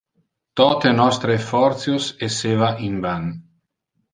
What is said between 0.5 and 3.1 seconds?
Tote nostre effortios esseva in